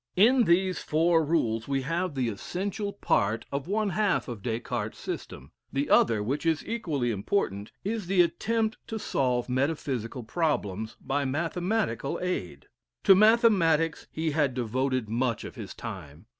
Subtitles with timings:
[0.15, 4.97] In these four rules we have the essential part of one half of Des Cartes's
[4.97, 11.23] system, the other, which is equally important, is the attempt to solve metaphysical problems by
[11.23, 12.65] mathematical aid.
[13.03, 16.25] To mathematics he had devoted much of his time.